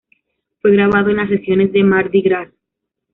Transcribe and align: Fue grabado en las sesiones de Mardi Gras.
Fue 0.63 0.71
grabado 0.71 1.11
en 1.11 1.17
las 1.17 1.29
sesiones 1.29 1.71
de 1.73 1.83
Mardi 1.83 2.23
Gras. 2.23 2.49